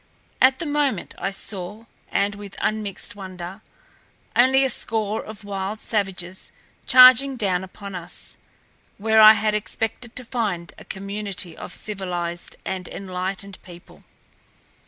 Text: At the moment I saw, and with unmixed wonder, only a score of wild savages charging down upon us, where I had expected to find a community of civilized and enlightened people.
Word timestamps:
At 0.41 0.57
the 0.57 0.65
moment 0.65 1.13
I 1.19 1.29
saw, 1.29 1.85
and 2.11 2.33
with 2.33 2.55
unmixed 2.59 3.15
wonder, 3.15 3.61
only 4.35 4.63
a 4.65 4.69
score 4.71 5.21
of 5.23 5.43
wild 5.43 5.79
savages 5.79 6.51
charging 6.87 7.37
down 7.37 7.63
upon 7.63 7.93
us, 7.93 8.39
where 8.97 9.21
I 9.21 9.33
had 9.33 9.53
expected 9.53 10.15
to 10.15 10.25
find 10.25 10.73
a 10.79 10.85
community 10.85 11.55
of 11.55 11.71
civilized 11.71 12.55
and 12.65 12.87
enlightened 12.87 13.61
people. 13.61 14.03